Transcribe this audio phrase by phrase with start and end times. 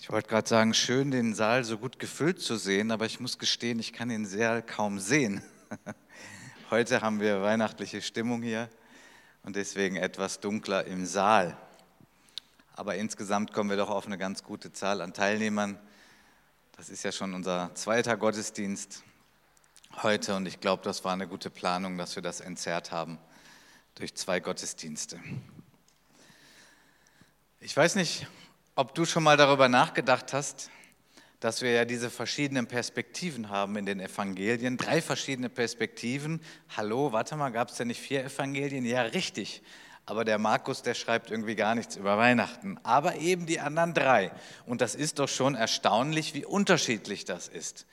[0.00, 3.36] Ich wollte gerade sagen, schön den Saal so gut gefüllt zu sehen, aber ich muss
[3.36, 5.42] gestehen, ich kann den Saal kaum sehen.
[6.70, 8.70] Heute haben wir weihnachtliche Stimmung hier
[9.42, 11.56] und deswegen etwas dunkler im Saal.
[12.74, 15.76] Aber insgesamt kommen wir doch auf eine ganz gute Zahl an Teilnehmern.
[16.76, 19.02] Das ist ja schon unser zweiter Gottesdienst
[20.04, 23.18] heute und ich glaube, das war eine gute Planung, dass wir das entzerrt haben
[23.96, 25.18] durch zwei Gottesdienste.
[27.58, 28.28] Ich weiß nicht,
[28.78, 30.70] ob du schon mal darüber nachgedacht hast,
[31.40, 34.76] dass wir ja diese verschiedenen Perspektiven haben in den Evangelien.
[34.76, 36.40] Drei verschiedene Perspektiven.
[36.76, 38.84] Hallo, warte mal, gab es denn nicht vier Evangelien?
[38.84, 39.62] Ja, richtig.
[40.06, 42.78] Aber der Markus, der schreibt irgendwie gar nichts über Weihnachten.
[42.84, 44.30] Aber eben die anderen drei.
[44.64, 47.84] Und das ist doch schon erstaunlich, wie unterschiedlich das ist.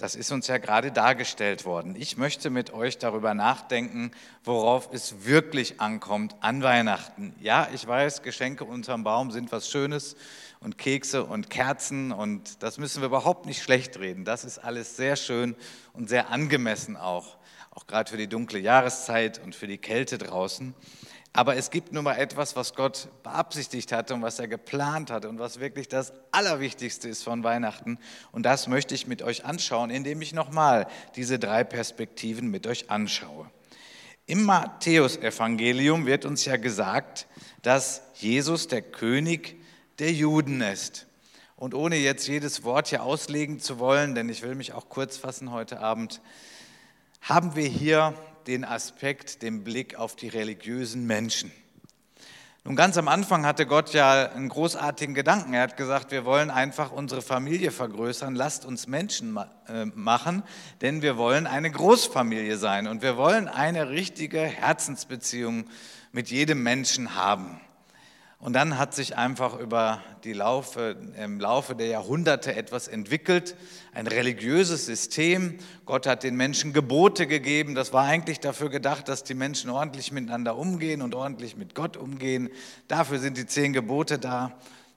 [0.00, 1.94] Das ist uns ja gerade dargestellt worden.
[1.94, 4.12] Ich möchte mit euch darüber nachdenken,
[4.44, 7.34] worauf es wirklich ankommt an Weihnachten.
[7.38, 10.16] Ja, ich weiß, Geschenke unterm Baum sind was Schönes
[10.58, 14.24] und Kekse und Kerzen und das müssen wir überhaupt nicht schlecht reden.
[14.24, 15.54] Das ist alles sehr schön
[15.92, 17.36] und sehr angemessen auch,
[17.70, 20.74] auch gerade für die dunkle Jahreszeit und für die Kälte draußen.
[21.32, 25.28] Aber es gibt nun mal etwas, was Gott beabsichtigt hatte und was er geplant hatte
[25.28, 27.98] und was wirklich das Allerwichtigste ist von Weihnachten.
[28.32, 32.90] Und das möchte ich mit euch anschauen, indem ich nochmal diese drei Perspektiven mit euch
[32.90, 33.48] anschaue.
[34.26, 37.26] Im Matthäusevangelium wird uns ja gesagt,
[37.62, 39.60] dass Jesus der König
[40.00, 41.06] der Juden ist.
[41.56, 45.16] Und ohne jetzt jedes Wort hier auslegen zu wollen, denn ich will mich auch kurz
[45.16, 46.20] fassen heute Abend,
[47.20, 48.14] haben wir hier
[48.46, 51.52] den Aspekt, den Blick auf die religiösen Menschen.
[52.64, 55.54] Nun, ganz am Anfang hatte Gott ja einen großartigen Gedanken.
[55.54, 60.42] Er hat gesagt, wir wollen einfach unsere Familie vergrößern, lasst uns Menschen äh, machen,
[60.82, 65.64] denn wir wollen eine Großfamilie sein und wir wollen eine richtige Herzensbeziehung
[66.12, 67.60] mit jedem Menschen haben.
[68.40, 73.54] Und dann hat sich einfach über die Laufe, im Laufe der Jahrhunderte etwas entwickelt,
[73.92, 75.58] ein religiöses System.
[75.84, 77.74] Gott hat den Menschen Gebote gegeben.
[77.74, 81.98] Das war eigentlich dafür gedacht, dass die Menschen ordentlich miteinander umgehen und ordentlich mit Gott
[81.98, 82.48] umgehen.
[82.88, 84.56] Dafür sind die zehn Gebote da.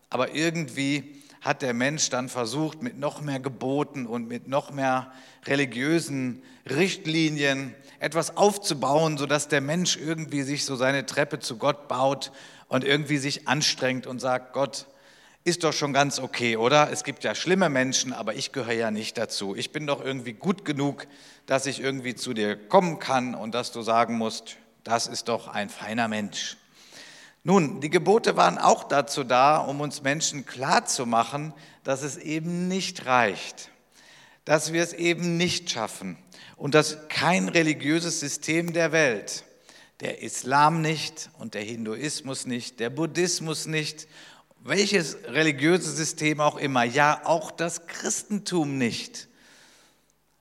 [0.10, 5.12] Aber irgendwie hat der Mensch dann versucht, mit noch mehr Geboten und mit noch mehr
[5.46, 12.32] religiösen Richtlinien etwas aufzubauen, sodass der Mensch irgendwie sich so seine Treppe zu Gott baut
[12.74, 14.88] und irgendwie sich anstrengt und sagt, Gott,
[15.44, 16.92] ist doch schon ganz okay, oder?
[16.92, 19.56] Es gibt ja schlimme Menschen, aber ich gehöre ja nicht dazu.
[19.56, 21.06] Ich bin doch irgendwie gut genug,
[21.46, 25.50] dass ich irgendwie zu dir kommen kann und dass du sagen musst, das ist doch
[25.50, 26.58] ein feiner Mensch.
[27.44, 31.54] Nun, die Gebote waren auch dazu da, um uns Menschen klarzumachen,
[31.84, 33.70] dass es eben nicht reicht,
[34.46, 36.18] dass wir es eben nicht schaffen
[36.58, 39.44] und dass kein religiöses System der Welt
[40.00, 44.08] der Islam nicht und der Hinduismus nicht, der Buddhismus nicht,
[44.64, 49.28] welches religiöse System auch immer, ja auch das Christentum nicht.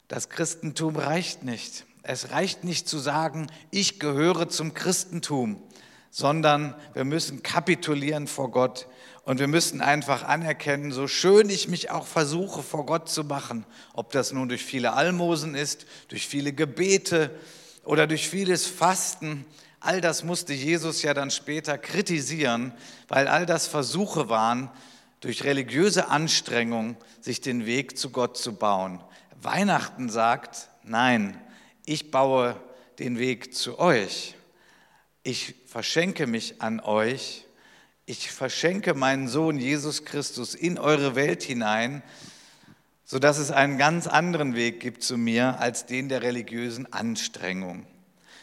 [0.08, 1.86] Das Christentum reicht nicht.
[2.02, 5.62] Es reicht nicht zu sagen, ich gehöre zum Christentum,
[6.10, 8.88] sondern wir müssen kapitulieren vor Gott
[9.24, 13.64] und wir müssen einfach anerkennen, so schön ich mich auch versuche vor Gott zu machen,
[13.94, 17.30] ob das nun durch viele Almosen ist, durch viele Gebete,
[17.84, 19.44] oder durch vieles Fasten,
[19.80, 22.72] all das musste Jesus ja dann später kritisieren,
[23.08, 24.70] weil all das Versuche waren,
[25.20, 29.00] durch religiöse Anstrengung sich den Weg zu Gott zu bauen.
[29.40, 31.40] Weihnachten sagt, nein,
[31.86, 32.56] ich baue
[32.98, 34.34] den Weg zu euch.
[35.22, 37.46] Ich verschenke mich an euch.
[38.04, 42.02] Ich verschenke meinen Sohn Jesus Christus in eure Welt hinein,
[43.12, 47.84] sodass es einen ganz anderen Weg gibt zu mir als den der religiösen Anstrengung.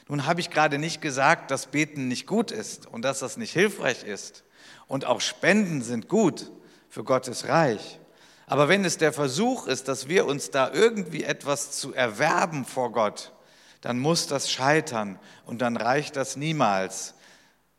[0.07, 3.51] Nun habe ich gerade nicht gesagt, dass Beten nicht gut ist und dass das nicht
[3.51, 4.43] hilfreich ist.
[4.85, 6.51] Und auch Spenden sind gut
[6.87, 7.99] für Gottes Reich.
[8.45, 12.91] Aber wenn es der Versuch ist, dass wir uns da irgendwie etwas zu erwerben vor
[12.91, 13.33] Gott,
[13.81, 17.15] dann muss das scheitern und dann reicht das niemals.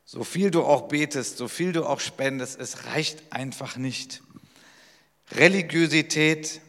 [0.04, 4.24] So viel du auch betest, so viel du auch spendest, es reicht einfach nicht.
[5.30, 6.60] Religiosität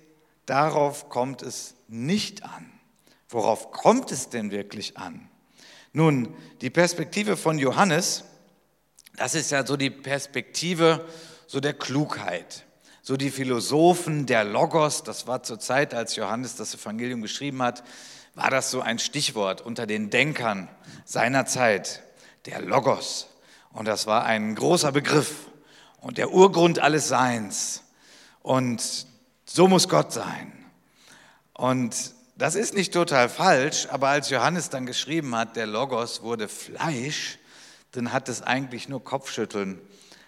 [0.51, 2.69] Darauf kommt es nicht an.
[3.29, 5.29] Worauf kommt es denn wirklich an?
[5.93, 8.25] Nun, die Perspektive von Johannes,
[9.15, 11.07] das ist ja so die Perspektive
[11.47, 12.65] so der Klugheit.
[13.01, 17.81] So die Philosophen der Logos, das war zur Zeit, als Johannes das Evangelium geschrieben hat,
[18.35, 20.67] war das so ein Stichwort unter den Denkern
[21.05, 22.03] seiner Zeit,
[22.45, 23.29] der Logos.
[23.71, 25.47] Und das war ein großer Begriff
[26.01, 27.83] und der Urgrund alles Seins.
[28.41, 29.09] Und
[29.53, 30.51] so muss Gott sein.
[31.53, 36.47] Und das ist nicht total falsch, aber als Johannes dann geschrieben hat, der Logos wurde
[36.47, 37.37] Fleisch,
[37.91, 39.79] dann hat es eigentlich nur Kopfschütteln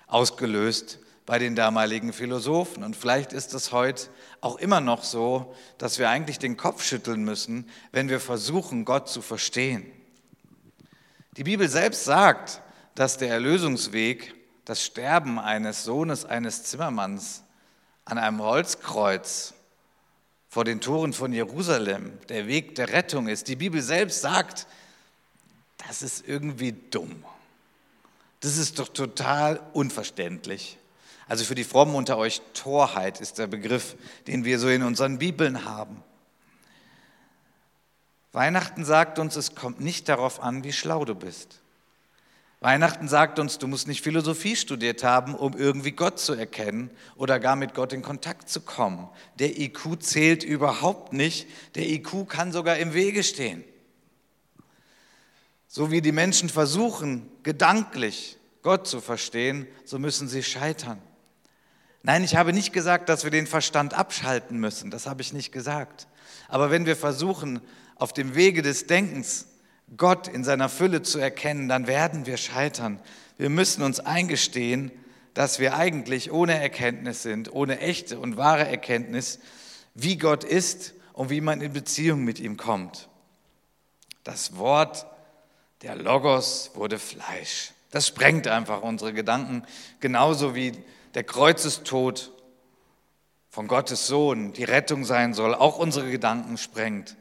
[0.07, 2.83] ausgelöst, bei den damaligen Philosophen.
[2.83, 4.09] Und vielleicht ist es heute
[4.41, 9.07] auch immer noch so, dass wir eigentlich den Kopf schütteln müssen, wenn wir versuchen, Gott
[9.07, 9.85] zu verstehen.
[11.37, 12.61] Die Bibel selbst sagt,
[12.95, 14.35] dass der Erlösungsweg,
[14.65, 17.42] das Sterben eines Sohnes eines Zimmermanns
[18.05, 19.53] an einem Holzkreuz
[20.49, 23.47] vor den Toren von Jerusalem der Weg der Rettung ist.
[23.47, 24.67] Die Bibel selbst sagt,
[25.87, 27.23] das ist irgendwie dumm.
[28.41, 30.77] Das ist doch total unverständlich.
[31.27, 33.95] Also für die Frommen unter euch, Torheit ist der Begriff,
[34.27, 36.03] den wir so in unseren Bibeln haben.
[38.33, 41.62] Weihnachten sagt uns, es kommt nicht darauf an, wie schlau du bist.
[42.63, 47.37] Weihnachten sagt uns, du musst nicht Philosophie studiert haben, um irgendwie Gott zu erkennen oder
[47.37, 49.09] gar mit Gott in Kontakt zu kommen.
[49.37, 51.45] Der IQ zählt überhaupt nicht.
[51.75, 53.65] Der IQ kann sogar im Wege stehen.
[55.67, 61.01] So wie die Menschen versuchen, gedanklich Gott zu verstehen, so müssen sie scheitern.
[62.01, 64.89] Nein, ich habe nicht gesagt, dass wir den Verstand abschalten müssen.
[64.89, 66.07] Das habe ich nicht gesagt.
[66.47, 67.59] Aber wenn wir versuchen,
[67.97, 69.47] auf dem Wege des Denkens
[69.97, 72.99] Gott in seiner Fülle zu erkennen, dann werden wir scheitern.
[73.37, 74.91] Wir müssen uns eingestehen,
[75.33, 79.39] dass wir eigentlich ohne Erkenntnis sind, ohne echte und wahre Erkenntnis,
[79.93, 83.09] wie Gott ist und wie man in Beziehung mit ihm kommt.
[84.23, 85.05] Das Wort,
[85.81, 87.71] der Logos, wurde Fleisch.
[87.91, 89.63] Das sprengt einfach unsere Gedanken,
[89.99, 90.71] genauso wie
[91.13, 92.31] der Kreuzestod
[93.49, 97.15] von Gottes Sohn die Rettung sein soll, auch unsere Gedanken sprengt.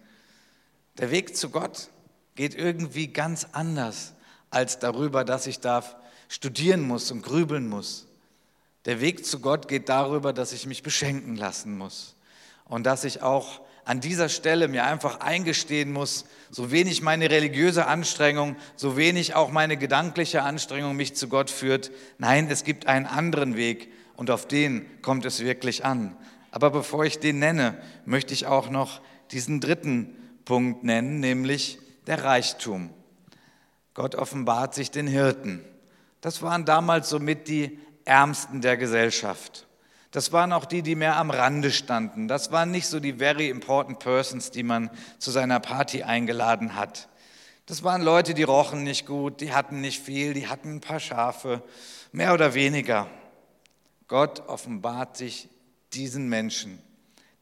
[0.99, 1.89] Der Weg zu Gott
[2.35, 4.15] geht irgendwie ganz anders
[4.51, 5.85] als darüber, dass ich da
[6.29, 8.07] studieren muss und grübeln muss.
[8.85, 12.17] Der Weg zu Gott geht darüber, dass ich mich beschenken lassen muss
[12.65, 17.87] und dass ich auch an dieser Stelle mir einfach eingestehen muss, so wenig meine religiöse
[17.87, 21.91] Anstrengung, so wenig auch meine gedankliche Anstrengung mich zu Gott führt.
[22.19, 26.17] Nein, es gibt einen anderen Weg und auf den kommt es wirklich an.
[26.51, 29.01] Aber bevor ich den nenne, möchte ich auch noch
[29.33, 32.91] diesen dritten Punkt nennen, nämlich der Reichtum.
[33.95, 35.65] Gott offenbart sich den Hirten.
[36.21, 39.67] Das waren damals somit die Ärmsten der Gesellschaft.
[40.13, 42.29] Das waren auch die, die mehr am Rande standen.
[42.29, 47.09] Das waren nicht so die very important persons, die man zu seiner Party eingeladen hat.
[47.67, 51.01] Das waren Leute, die rochen nicht gut, die hatten nicht viel, die hatten ein paar
[51.01, 51.63] Schafe,
[52.11, 53.09] mehr oder weniger.
[54.09, 55.49] Gott offenbart sich
[55.95, 56.79] diesen Menschen,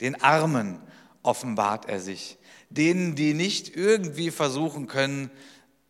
[0.01, 0.81] den Armen
[1.23, 2.39] offenbart er sich
[2.71, 5.31] denen, die nicht irgendwie versuchen können,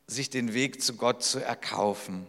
[0.06, 2.26] sich den Weg zu Gott zu erkaufen.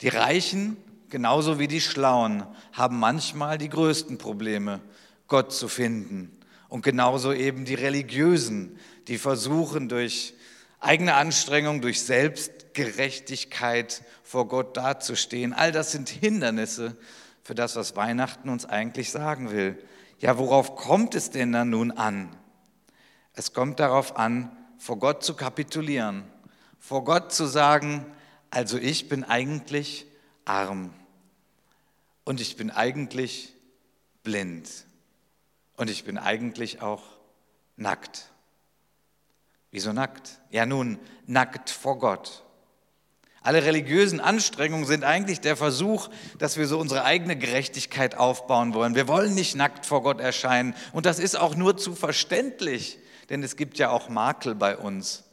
[0.00, 0.76] Die Reichen,
[1.10, 4.80] genauso wie die Schlauen, haben manchmal die größten Probleme,
[5.28, 6.36] Gott zu finden.
[6.68, 10.34] Und genauso eben die Religiösen, die versuchen durch
[10.80, 15.52] eigene Anstrengung, durch Selbstgerechtigkeit vor Gott dazustehen.
[15.52, 16.96] All das sind Hindernisse
[17.42, 19.78] für das, was Weihnachten uns eigentlich sagen will.
[20.18, 22.34] Ja, worauf kommt es denn dann nun an?
[23.34, 26.24] Es kommt darauf an, vor Gott zu kapitulieren,
[26.78, 28.04] vor Gott zu sagen,
[28.50, 30.06] also ich bin eigentlich
[30.44, 30.92] arm
[32.24, 33.54] und ich bin eigentlich
[34.22, 34.68] blind
[35.76, 37.02] und ich bin eigentlich auch
[37.76, 38.30] nackt.
[39.70, 40.40] Wieso nackt?
[40.50, 42.44] Ja nun, nackt vor Gott.
[43.40, 46.08] Alle religiösen Anstrengungen sind eigentlich der Versuch,
[46.38, 48.94] dass wir so unsere eigene Gerechtigkeit aufbauen wollen.
[48.94, 50.74] Wir wollen nicht nackt vor Gott erscheinen.
[50.92, 52.98] Und das ist auch nur zu verständlich.
[53.32, 55.24] Denn es gibt ja auch Makel bei uns.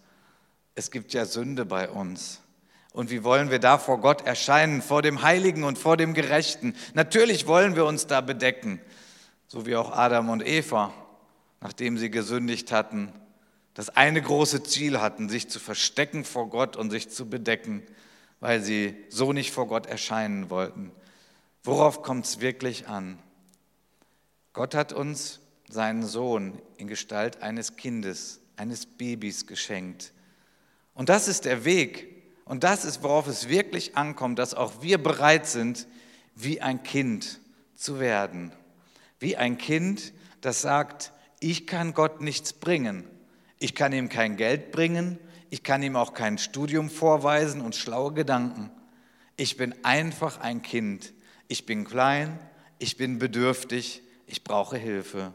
[0.74, 2.39] Es gibt ja Sünde bei uns.
[2.94, 6.75] Und wie wollen wir da vor Gott erscheinen, vor dem Heiligen und vor dem Gerechten?
[6.94, 8.79] Natürlich wollen wir uns da bedecken,
[9.48, 10.94] so wie auch Adam und Eva,
[11.60, 13.12] nachdem sie gesündigt hatten,
[13.74, 17.84] das eine große Ziel hatten, sich zu verstecken vor Gott und sich zu bedecken,
[18.39, 20.94] weil sie so nicht vor Gott erscheinen wollten.
[21.63, 23.20] Worauf kommt es wirklich an?
[24.53, 30.13] Gott hat uns seinen Sohn in Gestalt eines Kindes, eines Babys geschenkt.
[30.93, 32.23] Und das ist der Weg.
[32.45, 35.88] Und das ist, worauf es wirklich ankommt, dass auch wir bereit sind,
[36.35, 37.39] wie ein Kind
[37.75, 38.51] zu werden.
[39.19, 43.05] Wie ein Kind, das sagt, ich kann Gott nichts bringen.
[43.59, 45.19] Ich kann ihm kein Geld bringen.
[45.49, 48.71] Ich kann ihm auch kein Studium vorweisen und schlaue Gedanken.
[49.38, 51.13] Ich bin einfach ein Kind.
[51.47, 52.39] Ich bin klein.
[52.77, 54.01] Ich bin bedürftig.
[54.27, 55.33] Ich brauche Hilfe.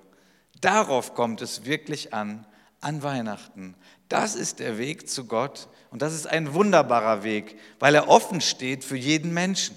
[0.64, 2.46] Darauf kommt es wirklich an,
[2.80, 3.74] an Weihnachten.
[4.08, 8.40] Das ist der Weg zu Gott und das ist ein wunderbarer Weg, weil er offen
[8.40, 9.76] steht für jeden Menschen.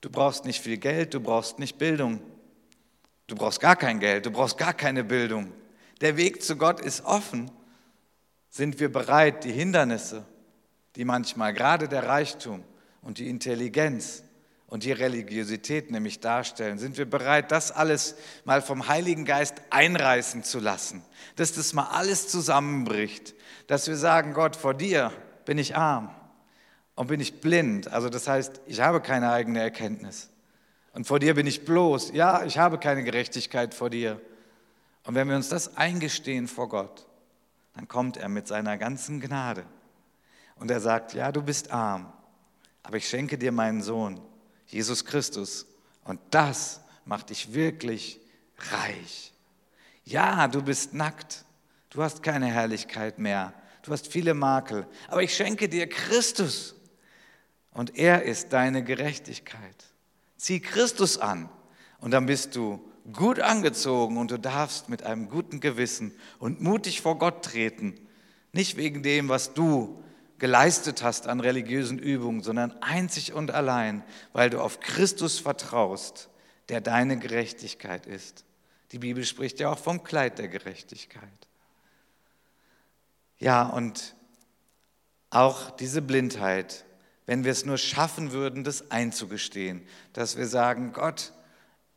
[0.00, 2.20] Du brauchst nicht viel Geld, du brauchst nicht Bildung.
[3.26, 5.52] Du brauchst gar kein Geld, du brauchst gar keine Bildung.
[6.02, 7.50] Der Weg zu Gott ist offen.
[8.50, 10.24] Sind wir bereit, die Hindernisse,
[10.94, 12.62] die manchmal gerade der Reichtum
[13.02, 14.22] und die Intelligenz
[14.68, 20.44] und die Religiosität nämlich darstellen, sind wir bereit, das alles mal vom Heiligen Geist einreißen
[20.44, 21.02] zu lassen,
[21.36, 23.34] dass das mal alles zusammenbricht,
[23.66, 25.10] dass wir sagen, Gott, vor dir
[25.46, 26.14] bin ich arm
[26.94, 30.28] und bin ich blind, also das heißt, ich habe keine eigene Erkenntnis.
[30.92, 34.20] Und vor dir bin ich bloß, ja, ich habe keine Gerechtigkeit vor dir.
[35.06, 37.06] Und wenn wir uns das eingestehen vor Gott,
[37.74, 39.64] dann kommt er mit seiner ganzen Gnade.
[40.56, 42.12] Und er sagt, ja, du bist arm,
[42.82, 44.20] aber ich schenke dir meinen Sohn
[44.68, 45.66] Jesus Christus.
[46.04, 48.20] Und das macht dich wirklich
[48.70, 49.32] reich.
[50.04, 51.44] Ja, du bist nackt.
[51.90, 53.52] Du hast keine Herrlichkeit mehr.
[53.82, 54.86] Du hast viele Makel.
[55.08, 56.74] Aber ich schenke dir Christus.
[57.72, 59.84] Und er ist deine Gerechtigkeit.
[60.36, 61.48] Zieh Christus an.
[62.00, 62.80] Und dann bist du
[63.12, 67.98] gut angezogen und du darfst mit einem guten Gewissen und mutig vor Gott treten.
[68.52, 70.02] Nicht wegen dem, was du
[70.38, 76.28] geleistet hast an religiösen Übungen, sondern einzig und allein, weil du auf Christus vertraust,
[76.68, 78.44] der deine Gerechtigkeit ist.
[78.92, 81.28] Die Bibel spricht ja auch vom Kleid der Gerechtigkeit.
[83.38, 84.14] Ja, und
[85.30, 86.84] auch diese Blindheit,
[87.26, 91.32] wenn wir es nur schaffen würden, das einzugestehen, dass wir sagen, Gott,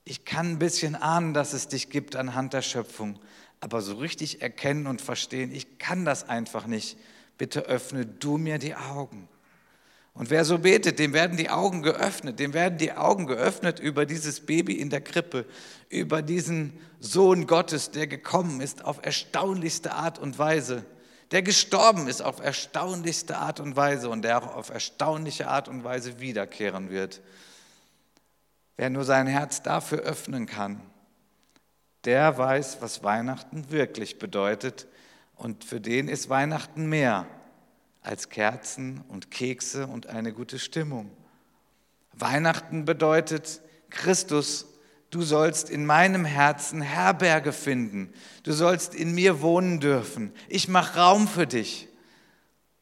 [0.03, 3.19] ich kann ein bisschen ahnen, dass es dich gibt anhand der Schöpfung,
[3.59, 6.97] aber so richtig erkennen und verstehen, ich kann das einfach nicht
[7.41, 9.27] bitte öffne du mir die Augen.
[10.13, 14.05] Und wer so betet, dem werden die Augen geöffnet, dem werden die Augen geöffnet über
[14.05, 15.47] dieses Baby in der Krippe,
[15.89, 20.85] über diesen Sohn Gottes, der gekommen ist auf erstaunlichste Art und Weise,
[21.31, 25.83] der gestorben ist auf erstaunlichste Art und Weise und der auch auf erstaunliche Art und
[25.83, 27.21] Weise wiederkehren wird.
[28.77, 30.79] Wer nur sein Herz dafür öffnen kann,
[32.05, 34.85] der weiß, was Weihnachten wirklich bedeutet
[35.41, 37.25] und für den ist Weihnachten mehr
[38.03, 41.09] als Kerzen und Kekse und eine gute Stimmung.
[42.13, 44.67] Weihnachten bedeutet, Christus,
[45.09, 48.13] du sollst in meinem Herzen Herberge finden.
[48.43, 50.31] Du sollst in mir wohnen dürfen.
[50.47, 51.87] Ich mache Raum für dich.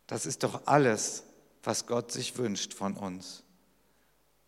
[0.05, 1.23] Das ist doch alles,
[1.63, 3.43] was Gott sich wünscht von uns.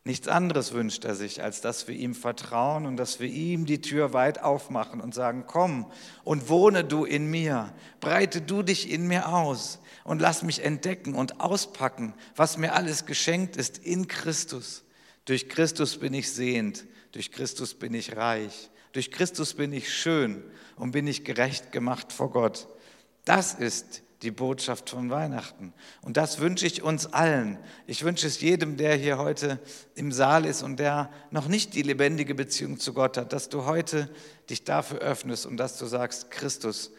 [0.03, 3.81] Nichts anderes wünscht er sich, als dass wir ihm vertrauen und dass wir ihm die
[3.81, 5.91] Tür weit aufmachen und sagen, komm
[6.23, 11.13] und wohne du in mir, breite du dich in mir aus und lass mich entdecken
[11.13, 14.83] und auspacken, was mir alles geschenkt ist in Christus.
[15.25, 20.43] Durch Christus bin ich sehend, durch Christus bin ich reich, durch Christus bin ich schön
[20.77, 22.67] und bin ich gerecht gemacht vor Gott.
[23.23, 25.73] Das ist die Botschaft von Weihnachten.
[26.01, 27.57] Und das wünsche ich uns allen.
[27.87, 29.59] Ich wünsche es jedem, der hier heute
[29.95, 33.65] im Saal ist und der noch nicht die lebendige Beziehung zu Gott hat, dass du
[33.65, 34.09] heute
[34.49, 36.91] dich dafür öffnest und dass du sagst, Christus,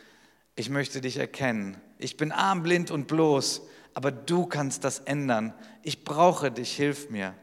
[0.56, 1.76] ich möchte dich erkennen.
[1.98, 3.62] Ich bin arm, blind und bloß,
[3.94, 5.54] aber du kannst das ändern.
[5.82, 7.34] Ich brauche dich, hilf mir.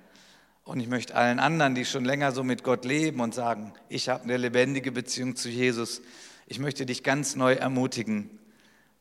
[0.65, 4.09] Und ich möchte allen anderen, die schon länger so mit Gott leben und sagen, ich
[4.09, 6.01] habe eine lebendige Beziehung zu Jesus,
[6.45, 8.38] ich möchte dich ganz neu ermutigen,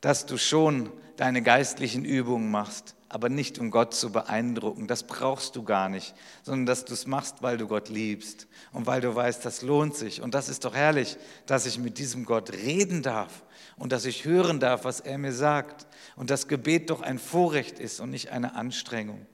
[0.01, 4.87] dass du schon deine geistlichen Übungen machst, aber nicht um Gott zu beeindrucken.
[4.87, 6.13] Das brauchst du gar nicht,
[6.43, 9.95] sondern dass du es machst, weil du Gott liebst und weil du weißt, das lohnt
[9.95, 10.21] sich.
[10.21, 13.43] Und das ist doch herrlich, dass ich mit diesem Gott reden darf
[13.77, 15.87] und dass ich hören darf, was er mir sagt.
[16.15, 19.25] Und das Gebet doch ein Vorrecht ist und nicht eine Anstrengung.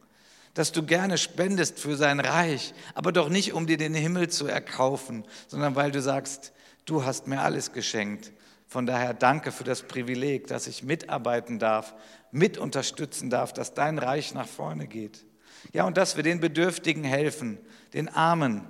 [0.53, 4.47] Dass du gerne spendest für sein Reich, aber doch nicht, um dir den Himmel zu
[4.47, 6.53] erkaufen, sondern weil du sagst,
[6.85, 8.31] du hast mir alles geschenkt
[8.75, 11.95] von daher danke für das Privileg, dass ich mitarbeiten darf,
[12.31, 15.23] mit unterstützen darf, dass dein Reich nach vorne geht.
[15.71, 17.57] Ja, und dass wir den Bedürftigen helfen,
[17.93, 18.67] den Armen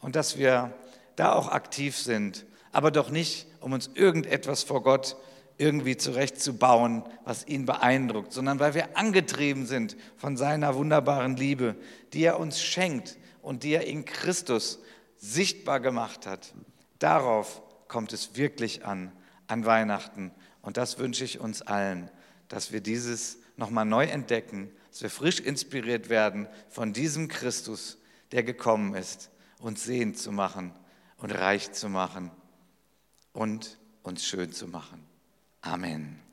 [0.00, 0.72] und dass wir
[1.16, 5.16] da auch aktiv sind, aber doch nicht, um uns irgendetwas vor Gott
[5.56, 11.74] irgendwie zurechtzubauen, was ihn beeindruckt, sondern weil wir angetrieben sind von seiner wunderbaren Liebe,
[12.12, 14.78] die er uns schenkt und die er in Christus
[15.16, 16.54] sichtbar gemacht hat.
[17.00, 19.10] Darauf kommt es wirklich an
[19.48, 20.30] an Weihnachten.
[20.62, 22.10] Und das wünsche ich uns allen,
[22.48, 27.98] dass wir dieses nochmal neu entdecken, dass wir frisch inspiriert werden von diesem Christus,
[28.32, 30.72] der gekommen ist, uns sehend zu machen
[31.16, 32.30] und reich zu machen
[33.32, 35.04] und uns schön zu machen.
[35.60, 36.27] Amen.